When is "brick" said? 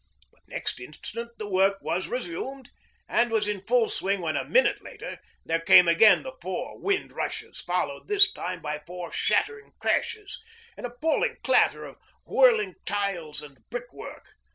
13.69-13.93